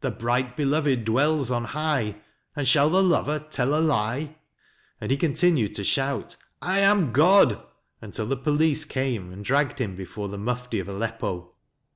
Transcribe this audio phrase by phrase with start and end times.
[0.00, 2.16] The bright beloved dwells on high,
[2.56, 4.34] And shall the lover tell a lie?
[5.00, 7.64] and he continued to shout" I am God"
[8.02, 11.54] until the police came and dragged him before the Mufti of Aleppo.